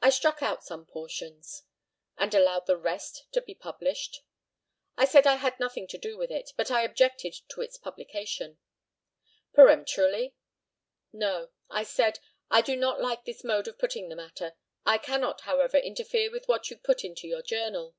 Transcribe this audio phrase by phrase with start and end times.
[0.00, 1.64] I struck out some portions.
[2.16, 4.20] And allowed the rest to be published?
[4.96, 8.58] I said I had nothing to do with it, but I objected to its publication.
[9.54, 10.36] Peremptorily?
[11.12, 14.54] No; I said, "I do not like this mode of putting the matter.
[14.84, 17.96] I cannot, however, interfere with what you put into your journal."